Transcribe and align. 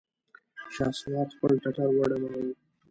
شهسوار 0.73 1.27
خپل 1.35 1.51
ټټر 1.63 1.89
وډباوه! 1.93 2.45